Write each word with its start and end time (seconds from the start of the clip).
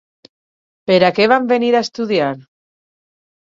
Per 0.91 0.97
a 1.09 1.11
què 1.19 1.27
van 1.33 1.45
venir 1.53 1.71
a 1.75 1.83
estudiar? 1.87 2.33